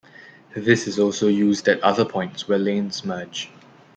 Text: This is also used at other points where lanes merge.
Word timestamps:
This 0.55 0.87
is 0.87 0.97
also 0.97 1.27
used 1.27 1.67
at 1.67 1.79
other 1.81 2.05
points 2.05 2.47
where 2.47 2.57
lanes 2.57 3.05
merge. 3.05 3.51